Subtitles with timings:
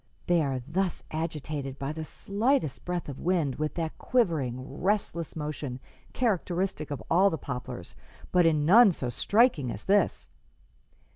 [0.25, 5.79] They are thus agitated by the slightest breath of wind with that quivering, restless motion
[6.11, 7.95] characteristic of all the poplars,
[8.31, 10.31] but in none so striking as this.